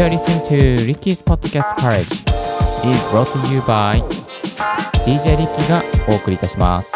[0.00, 2.08] You're listening to Ricky's Podcast Courage
[2.88, 4.00] is brought to you by
[5.04, 6.94] DJ リッキーがお送りいたします。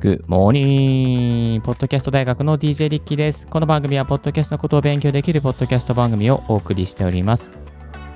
[0.00, 1.60] Good morning!
[1.60, 3.46] ポッドキャスト大学の DJ リッキーです。
[3.46, 7.52] この番組は、ポッドキャストのことを勉強できるポッドキャスト番組をお送りしております。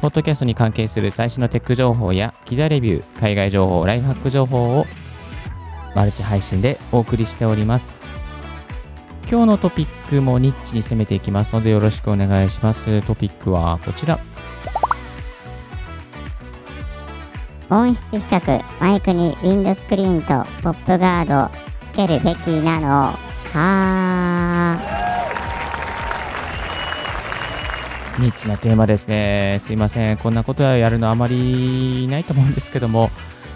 [0.00, 4.86] ポッドキャストに関係する最新のテック情報や、機材レビュー、海外情報、ライフハック情報を
[5.94, 8.07] マルチ配信でお送りしております。
[9.30, 13.02] 今日のトピックもニッチに攻めていきますのでよろしくお願いします。
[13.02, 14.18] トピックはこちら。
[17.68, 20.28] 音質比較マイクにウィンドスクリーンと
[20.62, 21.50] ポップガード
[21.86, 23.18] つけるべきなの
[23.52, 24.78] か
[28.18, 29.58] ニッチなテーマですね。
[29.60, 30.16] すいません。
[30.16, 33.10] こんなことはやるのあまりないと思うんですけども、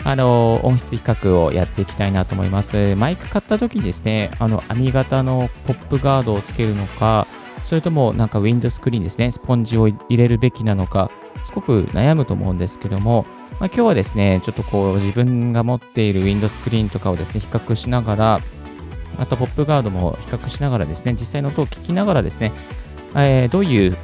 [0.04, 2.96] あの、音質比較をやっていきたいなと思います。
[2.96, 7.26] マイク買った時にですね、あの、網型のポップガードをつけるのか、
[7.64, 11.10] それともなんかウィンドスクリーンですね、スポンジを入れるべきなのか、
[11.44, 13.26] すごく悩むと思うんですけども、
[13.60, 18.40] まあ、今日はですね、ちょっとこう自分が持っているウィンドスクリーンとかをですね、比較しながら、
[19.18, 22.52] またポップガードも比較しながらですね、実際の音を聞きながらですね、
[23.14, 23.96] えーどういう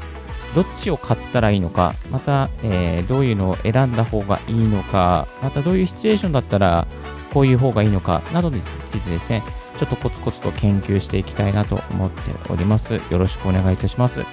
[0.55, 6.87] どっちを買ったらいいのか、また、えーどういうのを選んだ方がいいのか、またどういうシチュエーションだったら
[7.33, 9.43] こういう方がいいのかなどについてですね、
[9.79, 12.95] ちょっとコツコツと研究していきたいなと思っております。
[12.95, 14.25] よろしくお願いいたします。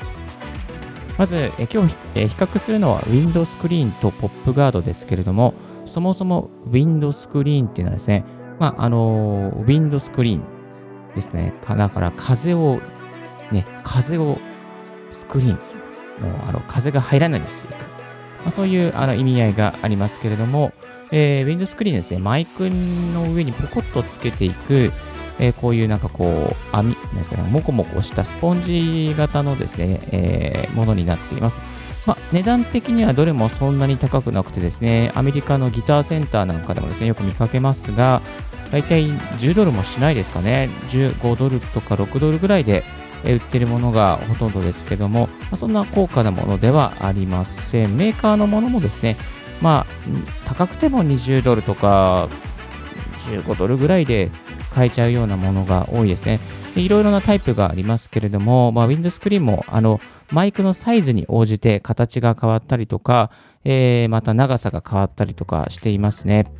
[1.18, 5.54] まず、え今日、え比較するのは Windows スクリーンとポップガードですけれども、
[5.86, 8.26] そもそも Windows スクリーンっていうのはですね、
[8.60, 10.44] まあ、あのー、Windows スクリーン
[11.16, 11.54] ですね。
[11.64, 12.82] かだから風を、
[13.52, 14.38] ね、風を
[15.10, 15.85] スクリーンする。
[16.20, 17.96] もうあの風が入らないようにしていく。
[18.46, 20.72] まあ、そういうあの意味合いがありますけれども、
[21.12, 24.92] えー、Windows スクリーンですね、マイクの上にポコッとつけていく、
[25.40, 31.60] えーこういうなんかこう、網、なんですかね、もこもこしたスポンジ型のですね、えーものになっています。
[32.06, 38.22] まあ、値段的にはどれもそんなに高くなくてですね、アメリカのギターセンターなんかでもですね、よく見かけますが、
[38.72, 42.84] だいたい10ドルもしないですかね、15ドルとか6ドルぐらいで
[43.34, 47.96] 売ってるものがほとんどですけども、まそんな高価なものではありません。
[47.96, 49.18] メーカーのものもですね、
[49.62, 52.30] まあ、高くても20ドルとか
[53.20, 54.30] 15ドルぐらいで
[54.74, 56.40] 買えちゃうようなものが多いですね。
[56.76, 63.32] でいろいろなタイプがありますけれども、まあ、ウィンドスクリーンもあのマイクのサイズに応じて形が変わったりとか、
[63.64, 66.52] えーまた長さが変わったりとかしていますね。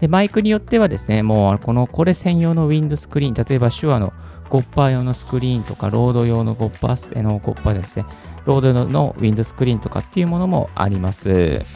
[0.00, 4.12] で、マイクによってはですね、もうこのこれ専用のウィンドスクリーン、例えば手話の
[4.48, 8.06] ゴッパー用のスクリーンとか、ロード用のゴッパー、えのゴッパーですね、
[8.44, 11.30] ロードのウィンドスクリーンとかっていうものもあります。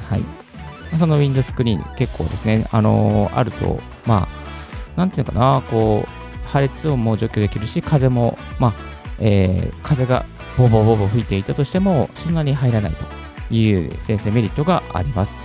[0.08, 0.22] はい。
[0.98, 4.28] そのウィンドスクリーン結構ですね、あのーあると、ま
[4.96, 8.72] あ、なんていうのかな、こう、破裂音も除去できるし、風も、まあ、
[9.18, 10.24] えー風が
[10.58, 15.44] ボボボボ吹いていたとしても、そんなに入らないという先生メリットがあります。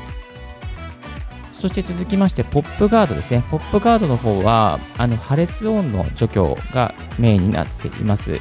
[1.57, 3.44] そして続きまして、ポップガードですね。
[3.50, 8.40] ポップガードの方は、あの破裂音の除去がメインになっています。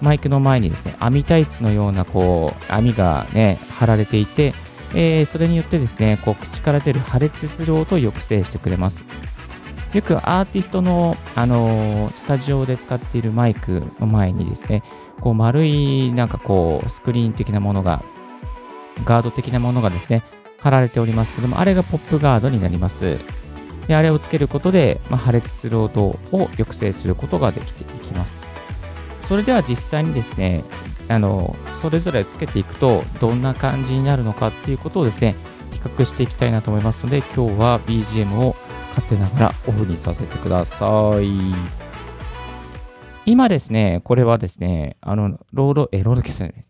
[0.00, 4.52] マイクの前にですね、網タイツのようなこう網がね、貼られていて、
[4.96, 9.06] えーそれによってですね、こう口から出る破裂する音を抑制してくれます。
[9.92, 14.82] よくアーティストの、あのースタジオで使っているマイクの前にですね、
[15.20, 18.02] こう丸いなんかこうスクリーン的なものが、
[19.04, 20.24] ガード的なものがですね、
[20.64, 23.18] 貼られておりますけども、あれがポップガードになります。
[23.86, 28.48] で、あれをつけることで、まあ、破裂する音を抑制することができていきます。
[29.20, 30.64] それでは実際にですね、
[31.08, 35.34] あの、それぞれつけていくと、どんな感じになるのかっていうことをですね、
[35.70, 38.56] 比較していきたいなと思いますので、今日は BGM を
[38.96, 41.54] 勝手ながらオフにさせてください。
[43.26, 46.64] 今ですね、これはですね、あの、ロード、え、ロードですね。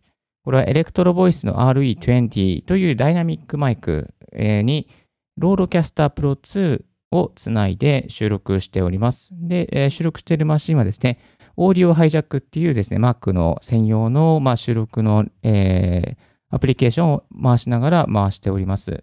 [0.44, 4.88] これはエレクトロボイスの RE20 というダイナミックマイクに、
[5.36, 9.30] ロードキャスタープロ2をつないで収録しております。
[9.32, 11.18] で、収録しているマシンはですね、
[11.56, 19.02] オーディオハイジャックっていうですね、Mac の専用の、まあ、収録の、えーアプリケーションを回しながら回しております。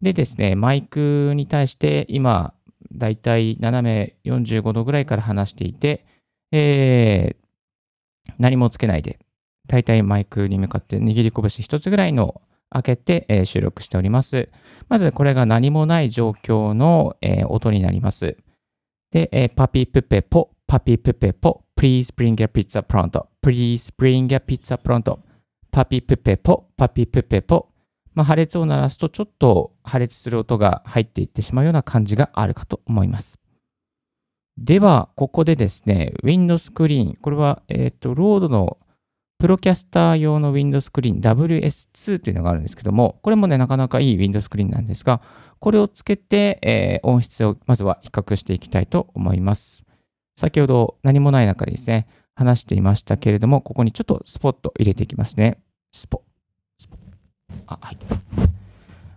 [0.00, 2.52] でですね、マイクに対して今、
[2.92, 6.04] だいたい斜め45度ぐらいから離していて、
[6.50, 7.44] えー
[8.38, 9.20] 何もつけないで、
[9.66, 14.48] だいたいマイクに向かって握り拳一つぐらいの開けて、収録しております。
[14.88, 17.16] まずこれが何もない状況の、
[17.48, 18.36] 音になります。
[19.10, 25.18] で、パピプペポ、パピプペポ、please bring a pizza pronto, please bring a pizza pronto,
[25.70, 27.68] パピプペポ、パピプペポ。
[28.14, 33.40] まあ、破裂を鳴らすとちょっと破裂する音が入っていってしまうような感じがあるかと思います。
[34.56, 37.18] では、ここでですね、ウィンドスクリーン。
[37.20, 38.78] これは、えっ、と、ロードの
[39.44, 45.20] プロキャスター用のウィンドスクリーン WS2 というのがあるんですけども、これもね、なかなかいいウィンドスクリーンなんですが、
[45.58, 49.84] これをつけて、えー、音質をまずは比較していきたいと思います。
[50.34, 55.58] 先ほど何もない中でですね、話していましたけれども、ここにちょっとスポット入れていきますね。
[55.92, 56.22] スポ。
[56.78, 56.96] スポ
[57.66, 57.98] あ、はい。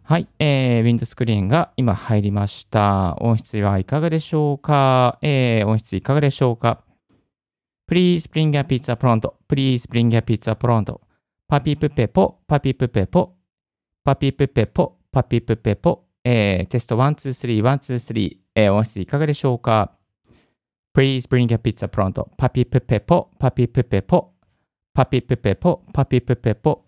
[0.03, 3.15] はい、えー、ウィンドスクリーンが今入りました。
[3.21, 6.83] 音質はいかがでしょうか、えー、音質いかがでしょうか？
[7.87, 9.35] Please bring a pizza pronto.
[9.47, 10.99] Please bring a pizza pronto.
[11.47, 13.35] パピプペポ、パピプペポ、
[14.03, 16.03] パピプペポ、パピプペポ。
[16.21, 18.37] えー、テスト1、2、3、1、2、3。
[18.55, 19.93] えー、音質いかがでしょうか
[20.93, 22.27] Please bring a pizza pronto.
[22.37, 24.33] パピプペポ、パピプペポ、
[24.93, 26.83] パピプペポ、パピプペポ。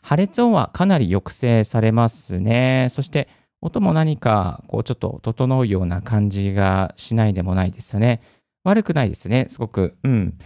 [0.00, 2.86] 破裂音はかなり抑制されますね。
[2.88, 3.28] そして
[3.60, 8.22] 音も何かこうちょっと整うような感じがしないでもないですよね。
[8.68, 9.96] 悪くないですね、すごく。
[10.04, 10.38] うん。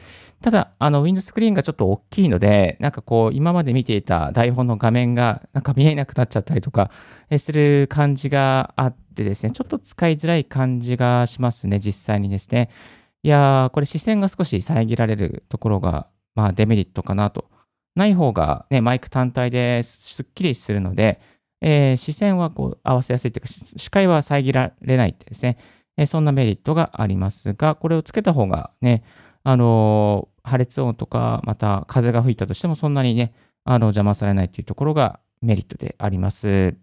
[0.43, 6.91] ただ、あの、ウィンドスクリーンがちょっと大きいので、なんかこう、今まで見ていた台本の画面が、なんか見えなくなっちゃったりとか、
[7.39, 12.71] する感じがあってですね、ちょっと使いづらい感じがしますね、実際にですね。
[13.23, 17.49] いやー、これ視線が少し遮られるところが、まあ、デメリットかなと。
[17.95, 21.21] ない方が、ね、マイク単体ですっきりするので、
[21.61, 25.59] えー、視線はこう合わせやすいというか、視界は遮られないってですね。
[25.97, 29.05] えそんなメリットがありますが、これをつけた方がね、
[29.45, 33.33] あの、破裂音とか、また風が吹いたとしてもそんなにね、
[33.65, 36.77] あの邪魔されないというところがメリットであります。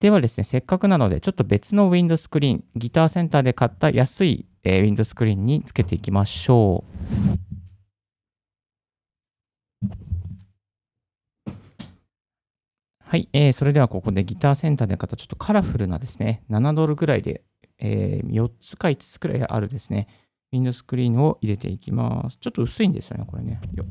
[0.00, 6.84] ではですね、せっかくなので、ちょっと別のウィンドスクリーン、ギターセンターで買った安い、えー、ウィンドスクリーンにつけていきましょ
[7.42, 7.46] う。
[13.08, 17.42] はい、えー、それではここでギターセンターで買ったちょっとカラフルなですね、7ドルぐらいで
[17.78, 20.08] えー、4つか5つくらいあるですね、
[20.52, 22.38] ウィンドスクリーンを入れていきます。
[22.38, 23.60] ちょっと薄いんですよね、これね。
[23.74, 23.84] よ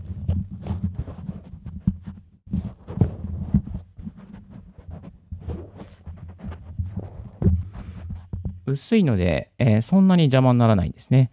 [8.66, 11.32] 薄いので、えー、そんなに邪魔にならないんですね。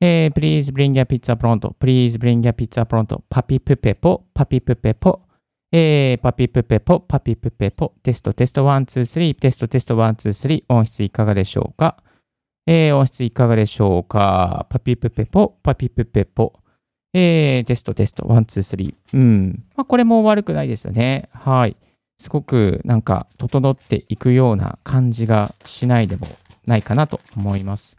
[0.00, 1.74] えー、please bring your pizza pronto.
[1.80, 3.22] Please bring your pizza pronto.
[3.28, 5.27] パピプペポ、パピプペポ。
[5.70, 11.96] えー、パピプペポ、パピプペポ、テスト、テスト、 one、two、three、テスト、テスト、 one、two、three、音質いかがでしょうか？
[12.66, 14.66] えー、音質いかがでしょうか？
[14.70, 16.54] パピプペポ、パピプペポ、
[17.12, 19.16] えー、テスト、テスト、 one、two、three。
[19.16, 19.64] うん。
[19.76, 21.28] まあ、これも悪くないですよね。
[21.32, 21.76] はい。
[22.18, 26.26] すごくなんか整っていくような感じがしないでも
[26.66, 27.96] ないかなと思います。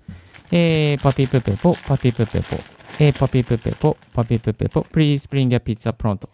[0.51, 2.57] えー、パピプペポ、パピプペポ、
[2.99, 6.27] えー、パピプペポ、パピプペポ、please bring a pizza pronto.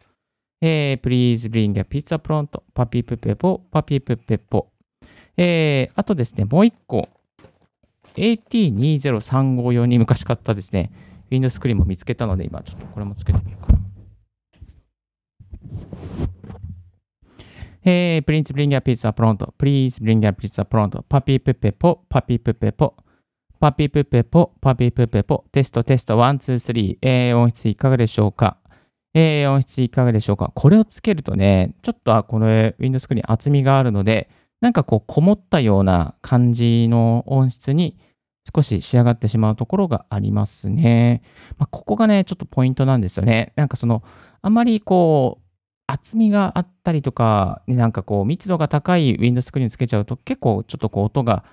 [0.61, 4.67] えー、please bring a pizza pronto, パピプペポ、パピプペポ。
[5.37, 7.09] えー、あとですね、もう一個。
[8.15, 10.91] AT2035 用に昔買ったですね、
[11.29, 13.79] ウィンドスクリーンも見つけたので、今ちょっとこれもつけてみようかな。
[17.87, 19.53] えー、please bring a pizza pronto.
[19.59, 22.95] Please bring a pizza pronto, パピプペポ、パピプペポ。
[23.59, 25.45] パピプペポ、パピプペポ。
[25.51, 26.97] テスト、テスト、 one、two、three。
[27.01, 28.57] えー、音質いかがでしょうか？
[29.17, 30.51] えー、音質いかがでしょうか？
[30.53, 34.29] これをつけるとね、ちょっとこの Windows スクリーン厚みがあるので、
[34.59, 37.97] なんかこう、こもったような感じの音質に
[38.53, 41.21] 少し仕上がってしまうところがありますね。
[41.57, 43.53] まあ、ここがね、ちょっとポイントなんですよね。
[43.55, 44.03] なんかその、
[44.41, 45.43] あんまりこう、
[45.87, 51.45] 厚みがあったりとか、なんかこう、密度が高い Windows スクリーンつけちゃうと、結構ちょっとこう、音が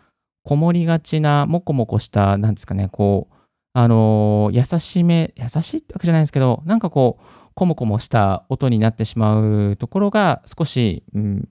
[0.42, 3.34] こもりがちな、もこもこした、なんですかね、こう、
[3.74, 7.22] あのー、優しめ、優しいってわけじゃないんですけど、なんかこう、
[7.54, 11.48] コモコモした音になってしまうところが少し、うん、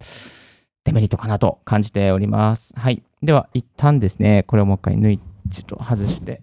[0.83, 2.73] デメリットかなと感じております。
[2.75, 3.03] はい。
[3.21, 5.19] では、一旦ですね、これをもう一回抜い、
[5.51, 6.41] ちょっと外して、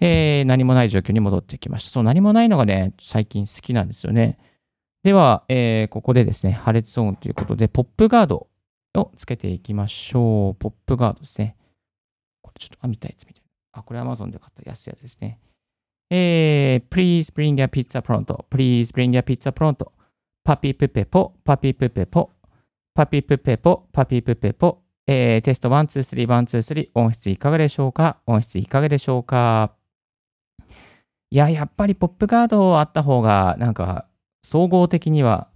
[0.00, 1.90] えー、何もない状況に戻ってきました。
[1.90, 4.38] そう、何もないのがね、最近好きなんですよね。
[5.02, 8.48] では、えー、ここでですね、破裂音ということで、ポップガード
[8.94, 10.54] をつけていきましょう。
[10.56, 11.56] ポップガードですね。
[12.42, 13.80] これちょっと、あ、見たいやつみたいな。
[13.80, 15.38] あ、これ Amazon で買った安いやつですね。
[16.10, 18.44] えー、please bring a pizza pronto.
[18.50, 19.92] Please bring a pizza pronto.
[20.44, 22.30] パピプペポ、パピプペポ、
[22.94, 24.82] パピプペポ、パピプペポ。
[25.06, 26.90] えー、テスト1、2、3、1、2、3。
[26.94, 28.18] 音質いかがでしょうか？
[28.26, 29.74] 音質いかがでしょうか？
[31.30, 34.06] いや、やっぱりポップガードあった方が、なんか、
[34.42, 35.48] 総合的には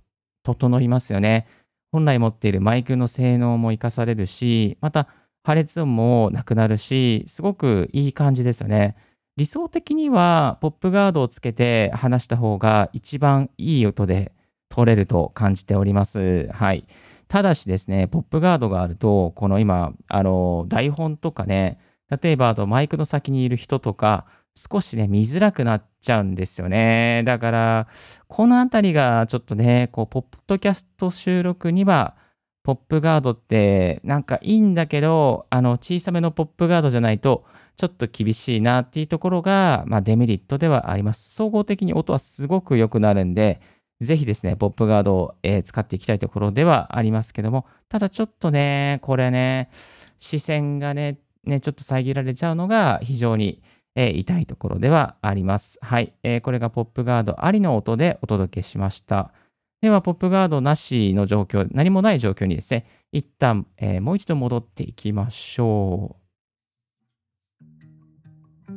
[0.43, 1.47] 整いますよね。
[1.93, 5.09] 本来持っているマイクの性能も活かされるし、また
[5.45, 8.97] 破裂音もなくなるし、すごくいい感じですよね。
[9.37, 14.33] 理想的にはポップガードをつけて話した方が一番いい音で
[14.69, 16.49] 取れると感じております。
[16.53, 16.87] はい。
[17.29, 21.79] ただしですね、ポップガードがあると、この今、あの、台本とかね、
[22.23, 27.23] 例えば、あとマイクの先にいる人とか、少しね、見づらくなっちゃうんですよね。
[27.25, 27.89] だから、
[28.29, 32.17] このあたりがちょっとね、こう、ポッドキャスト収録には、
[32.63, 37.45] ポップガードってなんかいいんだけど、あの、小さめのポップガードじゃないと、
[37.77, 41.35] ちょっと厳しいなっていうところが、まあ、デメリットではあります。
[41.35, 43.61] 総合的に音はすごく良くなるんで、
[44.01, 49.71] ぜひですね、ポップガードを、えー、使っていきたいところではありますけども、ただちょっとね、これね、
[50.19, 53.63] 視線がね、ね、ちょっと遮られちゃうのが非常に、
[53.95, 55.79] えー、痛いところではあります。
[55.83, 59.33] はい、えー、これがポップガードありの音でお届けしました。
[59.83, 66.15] では、ポップガードなしの状況、何もない状況にですね、一旦、えー、もう一度戻っていきましょ
[68.69, 68.71] う。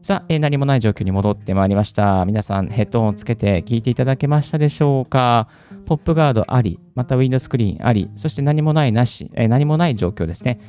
[0.00, 2.24] さあ、えー、何もない状況に戻ってまいりました。
[2.26, 5.48] 皆さん、ヘッドホンをつけて聞いていただけましたでしょうか？
[5.84, 10.60] ポップガードあり、またウィンドスクリーンあり、そして何もないなし、えー、何もない状況ですね。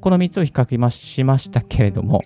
[0.00, 2.22] この3つを比較しましたけれども、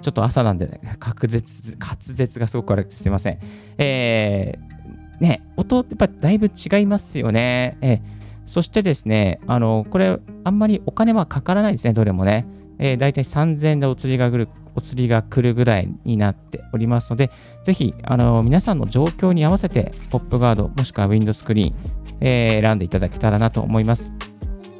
[0.00, 3.40] ちょっと朝なんでね、滑舌、滑舌がすごく悪くてすいません。
[3.78, 4.73] えー、
[5.20, 7.76] ね、音ってやっぱだいぶ違いますよね。
[7.80, 8.00] え、
[8.46, 12.46] そしてですね、あの、これ、あんまりお金はかからないですね、どれもね。
[12.78, 17.30] えー、大体3000円でお釣りが来るお釣りが来るぐらいになっておりますので、
[17.62, 21.74] ぜひ、あの、皆さんの状況に合わせて、ポップガード、もしくはウィンドスクリーン、
[22.20, 24.12] えー、選んでいただけたらなと思います。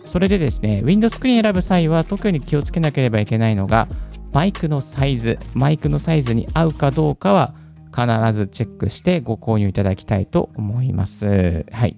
[0.05, 3.88] それでですね、ウィンドスクリーン選ぶ際は特に気をつけなければいけないのが、
[4.33, 7.55] マイクのサイズ、マイクのサイズに合うかどうかは
[7.95, 11.65] 必ずチェックしてご購入いただきたいと思います。
[11.71, 11.97] はい。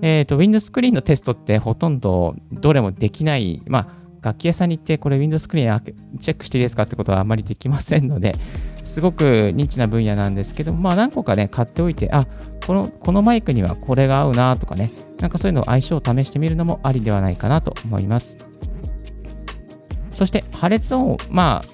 [0.00, 8.34] えっ、ー、と、ウィンドスクリーンのテストってほとんどどれもできない、まあ、楽器屋さんに行ってこれ Windows スクリーンチェックしていいですかってことはあまりできませんので、
[8.82, 12.26] すごくニッチな分野なんですけど、まあ何個かね、買っておいて、あ、
[12.66, 18.38] このこのマイクにはこれが合うなとかね、なんかそういうのを相性を試してみるのもありではないかなと思います。
[20.10, 21.73] そして破裂音、まあ、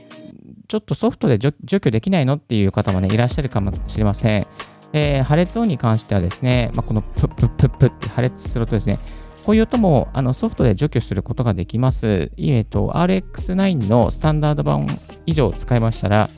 [0.71, 4.47] ちょっとソフトで除去できないのっていう方もね、いらっしゃるかもしれません。
[4.93, 9.00] えー、破裂音に関してはですね、まあ、このプップップップって破裂するとですね、
[9.45, 12.31] こういう音もあのソフトで除去することができます。
[12.39, 14.87] えっと、RX9 のスタンダード版
[15.27, 16.31] 以上使いましたら、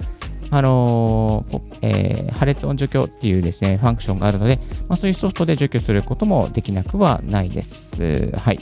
[0.50, 8.30] あのー、えー、破裂音除去っていうですね、ファンクションがあるので、まあ、そういうソフトで除去することもできなくはないです。
[8.36, 8.60] はい。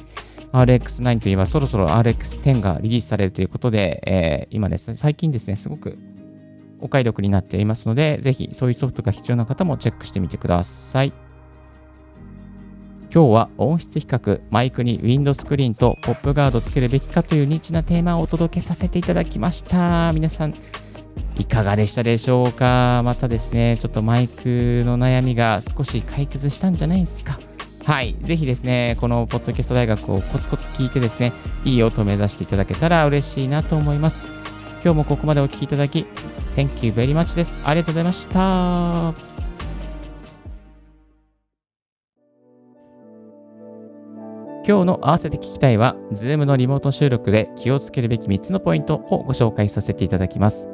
[0.52, 5.99] RX9 といえばそろそろ RX10 がリリースされるということで、えー、今ですね、最近ですね、すごく
[6.80, 11.12] お買い得になっていますので、ぜひそういうソフトが必要な方もチェックしてみてください。
[13.12, 20.12] 今日は音質比較、マイクにウィンドスクリーンとポップガードつけるべきかというニッチなテーマをお届けさせていただきました。
[20.12, 20.54] 皆さん、
[21.37, 23.02] いかがでしたでしょうか？
[23.04, 27.38] またですね、ちょっとマイクの悩みが少し解決したんじゃないですか？
[27.85, 28.17] はい。
[28.23, 31.33] ぜひですね、このポッドキャスト大学をコツコツ聞いてですね、
[31.65, 34.25] いい音を目指していただけたら嬉しいなと思います。
[34.83, 36.07] 今日もここまでお聴きいただき、
[36.47, 37.59] Thank you very much です。
[37.65, 39.41] ありがとうございました。
[44.67, 50.69] 今日の合わせて聞きたいは、Zoom のリモート収録で気をつけるべき3つのポイントをご紹介させていただきます。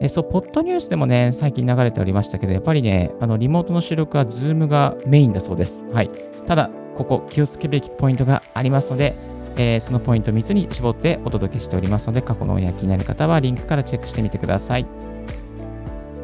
[0.00, 5.86] えそう、ポッドニュースでもね、最近流れておりましたけど、やっぱりね、あの、リモートの収録は Zoom がメインだそうです。
[5.86, 6.10] はい。
[6.46, 9.14] ただ、ここ気をつけるべきポイントがありますので、
[9.56, 14.86] えー、そのポイント3つに絞ってお届けしておりますので、過去のおや気になる方はリンクからチェックしてみてください。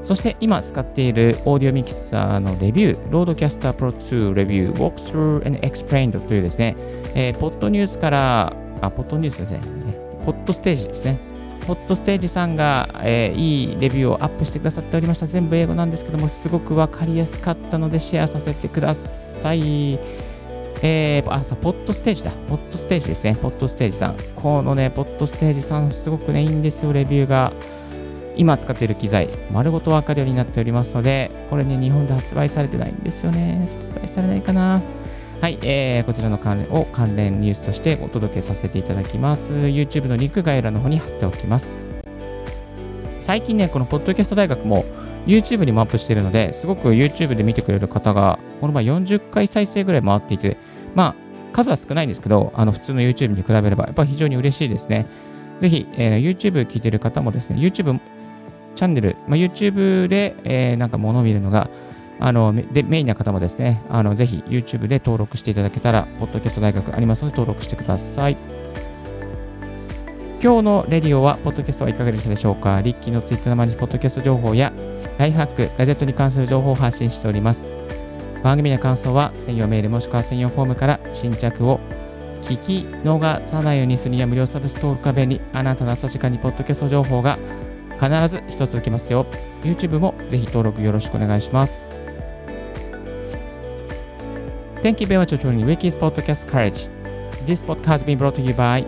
[0.02, 6.74] そして今使っているオーディオミキサーのレビュー、ロードキャスター Pro 2 Review Walkthrough and Explained というですね、
[7.14, 9.60] えー、ポッドニュースから、あ、ポッドニュースですね、
[10.24, 11.20] ポッドステージですね。
[11.66, 15.26] ポッドステージさんが、えー、いいレビューをアップしてくださっておりました。
[15.26, 19.98] 全部英語なんですけども、すごくわかりやすかったのでシェアさせてください。
[20.84, 22.32] えー、あ、さ、ポッドステージだ。
[22.48, 23.36] ポッドステージですね。
[23.36, 24.16] ポッドステージさん。
[24.34, 27.52] このね、ポッドステージさん、すごくね、いいんですよ、レビューが。
[28.36, 33.58] 今使っている機材、丸ごとわかるようになっておりますので、これね、日本で発売されてないんですよね。
[33.60, 34.82] 発売されないかな。
[35.42, 39.52] はい、えー、こちらの関連を関連ニュースとしてお届けさせていただきます。
[39.52, 41.78] YouTube のリンク概要欄の方に貼っておきます。
[43.18, 44.84] 最近ね、このポッドキャスト大学も
[45.26, 50.58] YouTube にもアップしているので、すごく YouTube で見てくれる方が、この前40回再生ぐらい回っていて、
[50.94, 51.14] まあ、
[51.52, 55.08] 数は少ないんですけど、あの普通の YouTube に比べれば、やっぱ非常に嬉しいですね。
[55.58, 57.98] ぜひ、えー、YouTube 聞いてる方もですね、YouTube
[58.76, 61.68] チャンネル、まあ、YouTube で、えー、なんか物を見るのが、
[62.24, 68.36] あのでメインな方もですね、あのぜひ YouTube で登録していただけたら、ポッドキャスト大学ありますので登録してください。
[70.40, 72.80] 今日のレディオは、ポッドキャストはいかがでしたでしょうか？
[72.80, 74.72] リッキーのツイッターの毎日ポッドキャスト情報や、
[75.18, 77.72] ライフハック、ガジェットに関する情報を発信しております。
[78.44, 81.80] 番組の感想は、専用メールもしくは専用フォームから新着を
[82.42, 87.36] 聞き逃さないようにするには無料サブス登録画面にあなたの朝時間にポッドキャスト情報が
[88.00, 89.26] 必ず一つ来ますよ。
[89.62, 92.01] YouTube もぜひ登録よろしくお願いします。
[94.82, 96.88] Thank you very much for joining Wiki's Podcast Courage.
[97.46, 98.84] This podcast has been brought to you by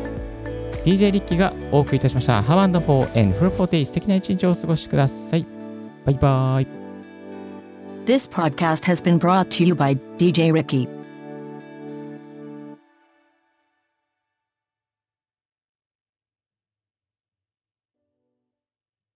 [0.84, 2.40] DJ リッキーがお送りいたしました。
[2.42, 5.46] Have a wonderful and fruitful days 素敵な一日をお過ごしください。
[6.04, 6.66] バイバイ。
[8.06, 10.93] This podcast has been brought to you by DJ Ricky.